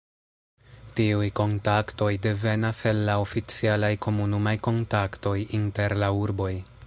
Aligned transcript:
Tiuj 0.99 1.27
kontaktoj 1.39 2.09
devenas 2.23 2.79
el 2.93 3.03
la 3.09 3.19
oficialaj 3.27 3.93
komunumaj 4.07 4.57
kontaktoj 4.69 5.37
inter 5.61 5.99
la 6.05 6.13
urboj. 6.25 6.53